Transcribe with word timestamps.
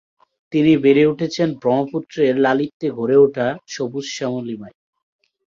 তিনি 0.53 0.71
বেড়ে 0.77 1.03
উঠেছেন 1.05 1.49
ব্রহ্মপুত্রের 1.61 2.33
লালিত্যে 2.39 2.87
গড়ে 2.97 3.17
ওঠা 3.17 3.47
সবুজ 3.67 4.05
শ্যামলিমায়। 4.15 4.77